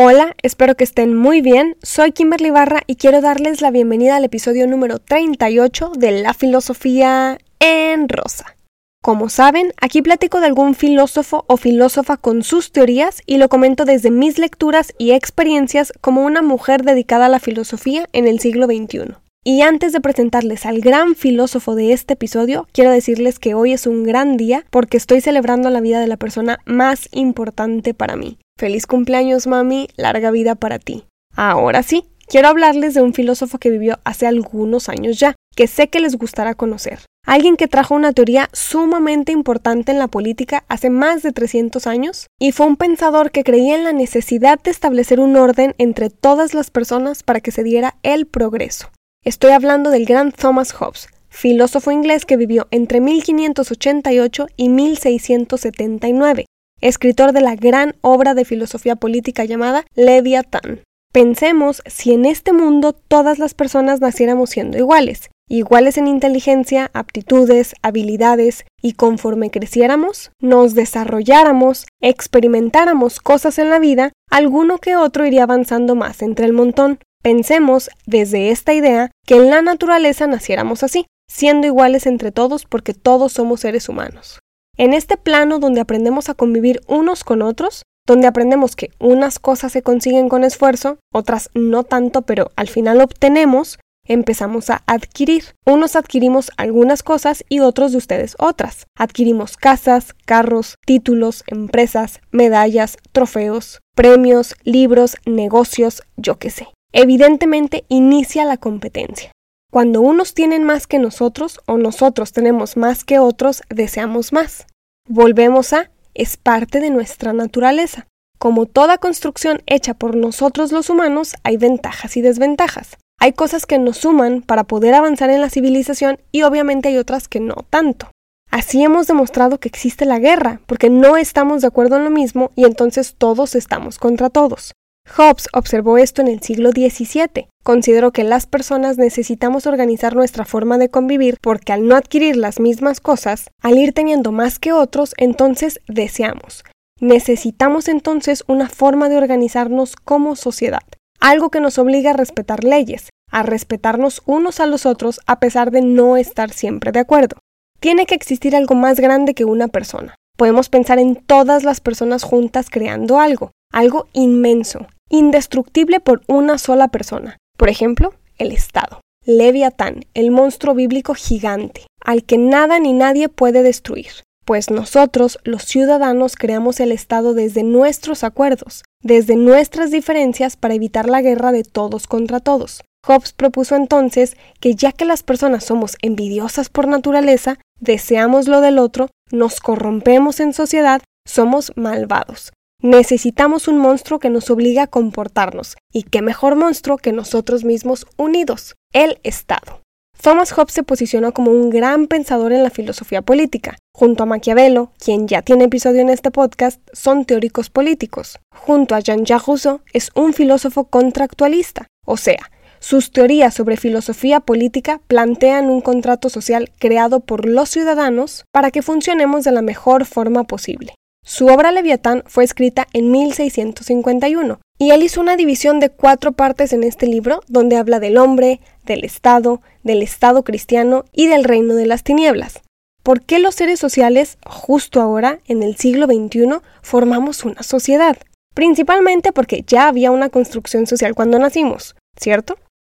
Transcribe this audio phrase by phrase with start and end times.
[0.00, 1.76] Hola, espero que estén muy bien.
[1.82, 7.38] Soy Kimberly Barra y quiero darles la bienvenida al episodio número 38 de La Filosofía
[7.58, 8.54] en Rosa.
[9.02, 13.84] Como saben, aquí platico de algún filósofo o filósofa con sus teorías y lo comento
[13.84, 18.66] desde mis lecturas y experiencias como una mujer dedicada a la filosofía en el siglo
[18.66, 19.16] XXI.
[19.50, 23.86] Y antes de presentarles al gran filósofo de este episodio, quiero decirles que hoy es
[23.86, 28.36] un gran día porque estoy celebrando la vida de la persona más importante para mí,
[28.58, 31.04] Feliz cumpleaños, mami, larga vida para ti.
[31.34, 35.88] Ahora sí, quiero hablarles de un filósofo que vivió hace algunos años ya, que sé
[35.88, 36.98] que les gustará conocer.
[37.24, 42.26] Alguien que trajo una teoría sumamente importante en la política hace más de 300 años
[42.38, 46.52] y fue un pensador que creía en la necesidad de establecer un orden entre todas
[46.52, 48.90] las personas para que se diera el progreso.
[49.28, 56.46] Estoy hablando del gran Thomas Hobbes, filósofo inglés que vivió entre 1588 y 1679,
[56.80, 60.80] escritor de la gran obra de filosofía política llamada Leviatán.
[61.12, 67.74] Pensemos si en este mundo todas las personas naciéramos siendo iguales, iguales en inteligencia, aptitudes,
[67.82, 75.42] habilidades, y conforme creciéramos, nos desarrolláramos, experimentáramos cosas en la vida, alguno que otro iría
[75.42, 76.98] avanzando más entre el montón.
[77.28, 82.94] Pensemos desde esta idea que en la naturaleza naciéramos así, siendo iguales entre todos porque
[82.94, 84.38] todos somos seres humanos.
[84.78, 89.72] En este plano donde aprendemos a convivir unos con otros, donde aprendemos que unas cosas
[89.72, 95.54] se consiguen con esfuerzo, otras no tanto, pero al final obtenemos, empezamos a adquirir.
[95.66, 98.86] Unos adquirimos algunas cosas y otros de ustedes otras.
[98.96, 106.68] Adquirimos casas, carros, títulos, empresas, medallas, trofeos, premios, libros, negocios, yo qué sé.
[106.92, 109.32] Evidentemente inicia la competencia.
[109.70, 114.66] Cuando unos tienen más que nosotros o nosotros tenemos más que otros, deseamos más.
[115.06, 118.06] Volvemos a es parte de nuestra naturaleza.
[118.38, 122.96] Como toda construcción hecha por nosotros los humanos, hay ventajas y desventajas.
[123.20, 127.28] Hay cosas que nos suman para poder avanzar en la civilización y obviamente hay otras
[127.28, 128.10] que no tanto.
[128.50, 132.50] Así hemos demostrado que existe la guerra, porque no estamos de acuerdo en lo mismo
[132.56, 134.72] y entonces todos estamos contra todos.
[135.16, 137.48] Hobbes observó esto en el siglo XVII.
[137.64, 142.60] Consideró que las personas necesitamos organizar nuestra forma de convivir porque al no adquirir las
[142.60, 146.64] mismas cosas, al ir teniendo más que otros, entonces deseamos.
[147.00, 150.82] Necesitamos entonces una forma de organizarnos como sociedad,
[151.20, 155.70] algo que nos obliga a respetar leyes, a respetarnos unos a los otros a pesar
[155.70, 157.36] de no estar siempre de acuerdo.
[157.80, 160.14] Tiene que existir algo más grande que una persona.
[160.36, 166.88] Podemos pensar en todas las personas juntas creando algo, algo inmenso, indestructible por una sola
[166.88, 167.36] persona.
[167.56, 169.00] Por ejemplo, el Estado.
[169.24, 174.08] Leviatán, el monstruo bíblico gigante, al que nada ni nadie puede destruir.
[174.46, 181.06] Pues nosotros, los ciudadanos, creamos el Estado desde nuestros acuerdos, desde nuestras diferencias para evitar
[181.06, 182.80] la guerra de todos contra todos.
[183.06, 188.78] Hobbes propuso entonces que ya que las personas somos envidiosas por naturaleza, deseamos lo del
[188.78, 192.52] otro, nos corrompemos en sociedad, somos malvados.
[192.80, 198.06] Necesitamos un monstruo que nos obligue a comportarnos, y qué mejor monstruo que nosotros mismos
[198.16, 199.82] unidos, el Estado.
[200.22, 203.76] Thomas Hobbes se posicionó como un gran pensador en la filosofía política.
[203.92, 208.38] Junto a Maquiavelo, quien ya tiene episodio en este podcast, son teóricos políticos.
[208.54, 215.00] Junto a Jean-Jacques Rousseau es un filósofo contractualista, o sea, sus teorías sobre filosofía política
[215.08, 220.44] plantean un contrato social creado por los ciudadanos para que funcionemos de la mejor forma
[220.44, 220.94] posible.
[221.30, 226.72] Su obra Leviatán fue escrita en 1651 y él hizo una división de cuatro partes
[226.72, 231.74] en este libro donde habla del hombre, del Estado, del Estado cristiano y del reino
[231.74, 232.62] de las tinieblas.
[233.02, 238.16] ¿Por qué los seres sociales, justo ahora, en el siglo XXI, formamos una sociedad?
[238.54, 242.56] Principalmente porque ya había una construcción social cuando nacimos, ¿cierto?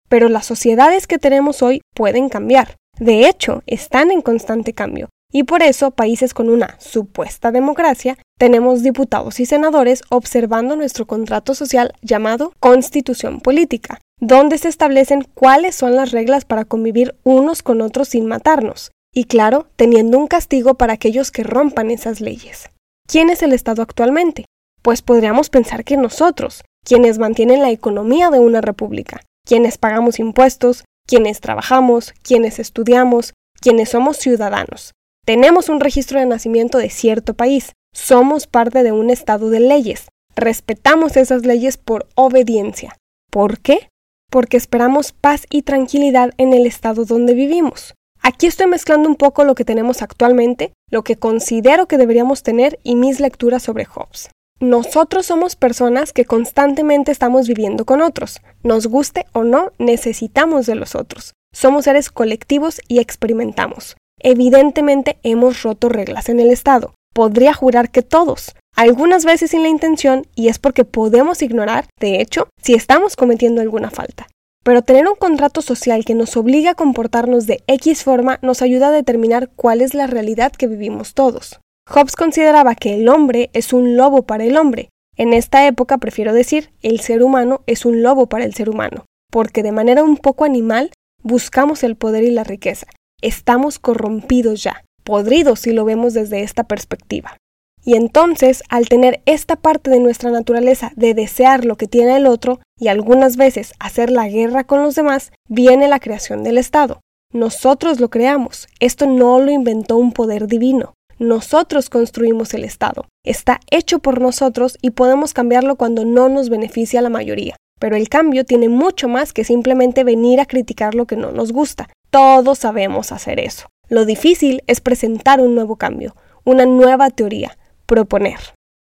[0.08, 2.76] Pero las sociedades que tenemos hoy pueden cambiar.
[2.97, 8.82] De hecho, están en constante cambio, y por eso países con una supuesta democracia tenemos
[8.82, 15.97] diputados y senadores observando nuestro contrato social llamado Constitución Política, donde se establecen cuáles son
[15.97, 20.94] las reglas para convivir unos con otros sin matarnos, y claro, teniendo un castigo para
[20.94, 22.68] aquellos que rompan esas leyes.
[23.06, 24.44] ¿Quién es el Estado actualmente?
[24.83, 30.84] Pues podríamos pensar que nosotros, quienes mantienen la economía de una república, quienes pagamos impuestos,
[31.06, 34.92] quienes trabajamos, quienes estudiamos, quienes somos ciudadanos.
[35.25, 37.72] Tenemos un registro de nacimiento de cierto país.
[37.93, 40.09] Somos parte de un estado de leyes.
[40.37, 42.97] Respetamos esas leyes por obediencia.
[43.31, 43.89] ¿Por qué?
[44.31, 47.95] Porque esperamos paz y tranquilidad en el estado donde vivimos.
[48.22, 52.78] Aquí estoy mezclando un poco lo que tenemos actualmente, lo que considero que deberíamos tener
[52.83, 54.31] y mis lecturas sobre Hobbes.
[54.61, 58.41] Nosotros somos personas que constantemente estamos viviendo con otros.
[58.63, 61.33] Nos guste o no, necesitamos de los otros.
[61.53, 63.97] Somos seres colectivos y experimentamos.
[64.21, 66.95] Evidentemente hemos roto reglas en el Estado.
[67.15, 72.21] Podría jurar que todos, algunas veces sin la intención y es porque podemos ignorar, de
[72.21, 74.28] hecho, si estamos cometiendo alguna falta.
[74.63, 78.89] Pero tener un contrato social que nos obliga a comportarnos de X forma nos ayuda
[78.89, 81.59] a determinar cuál es la realidad que vivimos todos.
[81.89, 84.91] Hobbes consideraba que el hombre es un lobo para el hombre.
[85.17, 89.07] En esta época prefiero decir, el ser humano es un lobo para el ser humano,
[89.31, 90.91] porque de manera un poco animal
[91.22, 92.87] buscamos el poder y la riqueza.
[93.22, 97.37] Estamos corrompidos ya, podridos si lo vemos desde esta perspectiva.
[97.84, 102.27] Y entonces, al tener esta parte de nuestra naturaleza de desear lo que tiene el
[102.27, 107.01] otro y algunas veces hacer la guerra con los demás, viene la creación del Estado.
[107.33, 110.95] Nosotros lo creamos, esto no lo inventó un poder divino.
[111.19, 113.07] Nosotros construimos el Estado.
[113.25, 117.57] Está hecho por nosotros y podemos cambiarlo cuando no nos beneficia a la mayoría.
[117.80, 121.50] Pero el cambio tiene mucho más que simplemente venir a criticar lo que no nos
[121.50, 121.88] gusta.
[122.10, 123.66] Todos sabemos hacer eso.
[123.88, 128.38] Lo difícil es presentar un nuevo cambio, una nueva teoría, proponer.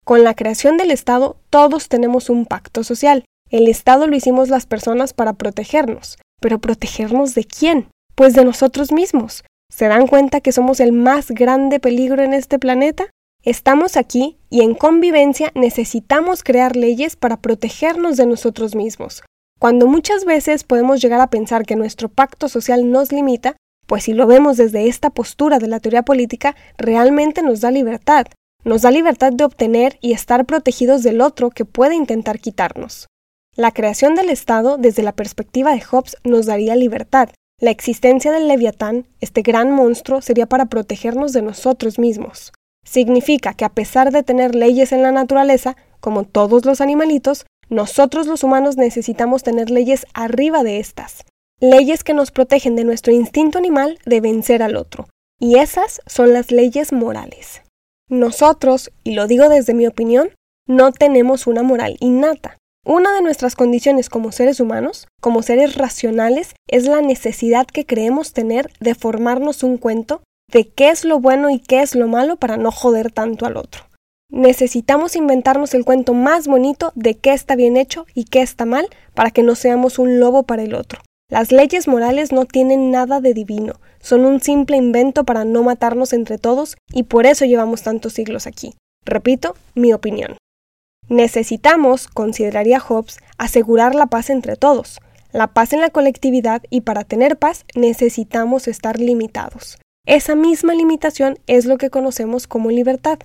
[0.05, 3.25] Con la creación del Estado todos tenemos un pacto social.
[3.49, 6.17] El Estado lo hicimos las personas para protegernos.
[6.39, 7.88] ¿Pero protegernos de quién?
[8.13, 9.43] Pues de nosotros mismos.
[9.69, 13.09] ¿Se dan cuenta que somos el más grande peligro en este planeta?
[13.45, 19.21] Estamos aquí y en convivencia necesitamos crear leyes para protegernos de nosotros mismos.
[19.59, 23.56] Cuando muchas veces podemos llegar a pensar que nuestro pacto social nos limita,
[23.86, 28.25] pues si lo vemos desde esta postura de la teoría política, realmente nos da libertad,
[28.63, 33.06] nos da libertad de obtener y estar protegidos del otro que puede intentar quitarnos.
[33.56, 37.30] La creación del Estado, desde la perspectiva de Hobbes, nos daría libertad.
[37.62, 42.51] La existencia del leviatán, este gran monstruo, sería para protegernos de nosotros mismos.
[42.85, 48.27] Significa que a pesar de tener leyes en la naturaleza, como todos los animalitos, nosotros
[48.27, 51.23] los humanos necesitamos tener leyes arriba de estas.
[51.59, 55.07] Leyes que nos protegen de nuestro instinto animal de vencer al otro.
[55.39, 57.63] Y esas son las leyes morales.
[58.07, 60.29] Nosotros, y lo digo desde mi opinión,
[60.67, 62.57] no tenemos una moral innata.
[62.85, 68.31] Una de nuestras condiciones como seres humanos, como seres racionales, es la necesidad que creemos
[68.31, 70.21] tener de formarnos un cuento
[70.51, 73.57] de qué es lo bueno y qué es lo malo para no joder tanto al
[73.57, 73.86] otro.
[74.30, 78.88] Necesitamos inventarnos el cuento más bonito de qué está bien hecho y qué está mal
[79.13, 81.01] para que no seamos un lobo para el otro.
[81.30, 86.13] Las leyes morales no tienen nada de divino, son un simple invento para no matarnos
[86.13, 88.75] entre todos y por eso llevamos tantos siglos aquí.
[89.06, 90.38] Repito, mi opinión.
[91.07, 95.00] Necesitamos, consideraría Hobbes, asegurar la paz entre todos,
[95.31, 99.77] la paz en la colectividad y para tener paz necesitamos estar limitados.
[100.05, 103.17] Esa misma limitación es lo que conocemos como libertad.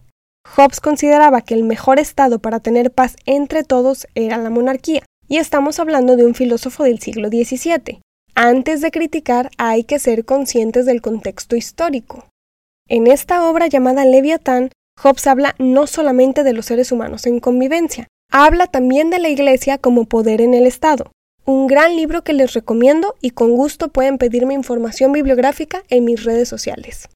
[0.56, 5.36] Hobbes consideraba que el mejor estado para tener paz entre todos era la monarquía, y
[5.36, 8.00] estamos hablando de un filósofo del siglo XVII.
[8.34, 12.24] Antes de criticar hay que ser conscientes del contexto histórico.
[12.88, 14.70] En esta obra llamada Leviatán,
[15.02, 19.76] Hobbes habla no solamente de los seres humanos en convivencia, habla también de la Iglesia
[19.76, 21.12] como poder en el Estado.
[21.44, 26.24] Un gran libro que les recomiendo y con gusto pueden pedirme información bibliográfica en mis
[26.24, 27.08] redes sociales.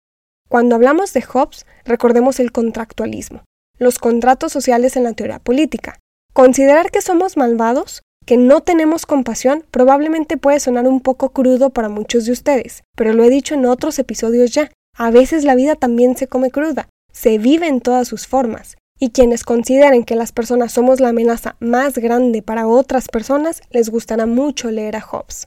[0.49, 3.45] Cuando hablamos de Hobbes, recordemos el contractualismo,
[3.79, 5.99] los contratos sociales en la teoría política,
[6.35, 11.89] Considerar que somos malvados, que no tenemos compasión, probablemente puede sonar un poco crudo para
[11.89, 14.73] muchos de ustedes, pero lo he dicho en otros episodios ya.
[14.97, 19.11] A veces la vida también se come cruda, se vive en todas sus formas, y
[19.11, 24.27] quienes consideren que las personas somos la amenaza más grande para otras personas, les gustará
[24.27, 25.47] mucho leer a Hobbes.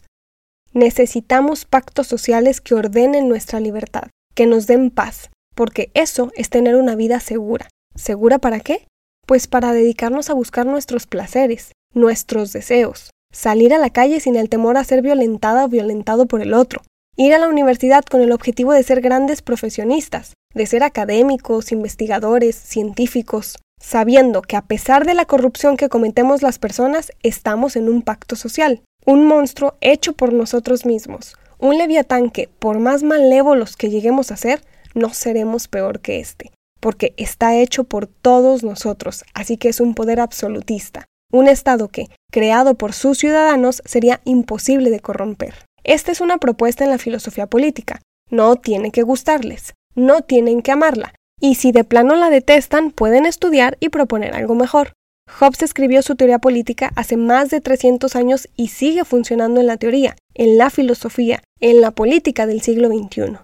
[0.74, 6.75] Necesitamos pactos sociales que ordenen nuestra libertad, que nos den paz, porque eso es tener
[6.75, 7.68] una vida segura.
[7.96, 8.86] ¿Segura para qué?
[9.27, 14.50] pues para dedicarnos a buscar nuestros placeres, nuestros deseos, salir a la calle sin el
[14.50, 16.82] temor a ser violentada o violentado por el otro,
[17.18, 22.55] ir a la universidad con el objetivo de ser grandes profesionistas, de ser académicos, investigadores,
[22.55, 28.01] científicos, sabiendo que a pesar de la corrupción que cometemos las personas, estamos en un
[28.01, 33.89] pacto social, un monstruo hecho por nosotros mismos, un leviatán que, por más malévolos que
[33.89, 34.61] lleguemos a ser,
[34.93, 39.93] no seremos peor que este porque está hecho por todos nosotros, así que es un
[39.93, 45.65] poder absolutista, un Estado que, creado por sus ciudadanos, sería imposible de corromper.
[45.83, 48.01] Esta es una propuesta en la filosofía política.
[48.29, 53.25] No tiene que gustarles, no tienen que amarla, y si de plano la detestan, pueden
[53.25, 54.94] estudiar y proponer algo mejor.
[55.39, 59.77] Hobbes escribió su teoría política hace más de 300 años y sigue funcionando en la
[59.77, 63.39] teoría, en la filosofía, en la política del siglo XXI.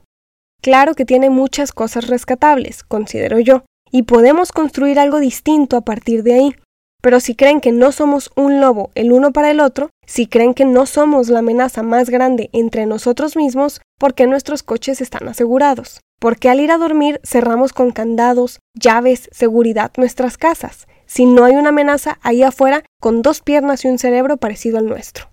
[0.62, 6.24] Claro que tiene muchas cosas rescatables, considero yo, y podemos construir algo distinto a partir
[6.24, 6.56] de ahí.
[7.02, 10.54] Pero si creen que no somos un lobo el uno para el otro, si creen
[10.54, 15.28] que no somos la amenaza más grande entre nosotros mismos, ¿por qué nuestros coches están
[15.28, 16.00] asegurados?
[16.24, 20.88] ¿Por qué al ir a dormir cerramos con candados, llaves, seguridad nuestras casas?
[21.06, 24.86] Si no hay una amenaza ahí afuera con dos piernas y un cerebro parecido al
[24.86, 25.32] nuestro.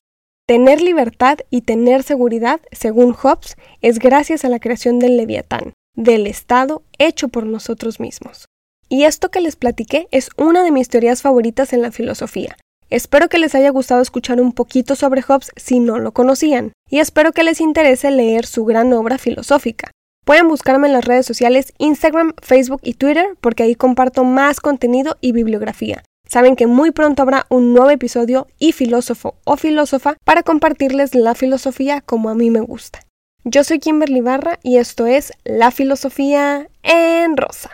[0.48, 6.26] Tener libertad y tener seguridad, según Hobbes, es gracias a la creación del leviatán, del
[6.26, 8.46] Estado hecho por nosotros mismos.
[8.88, 12.56] Y esto que les platiqué es una de mis teorías favoritas en la filosofía.
[12.88, 16.98] Espero que les haya gustado escuchar un poquito sobre Hobbes si no lo conocían, y
[16.98, 19.92] espero que les interese leer su gran obra filosófica.
[20.24, 25.16] Pueden buscarme en las redes sociales Instagram, Facebook y Twitter porque ahí comparto más contenido
[25.20, 26.02] y bibliografía.
[26.28, 31.34] Saben que muy pronto habrá un nuevo episodio y filósofo o filósofa para compartirles la
[31.34, 33.00] filosofía como a mí me gusta.
[33.44, 37.70] Yo soy Kimberly Barra y esto es La Filosofía en Rosa.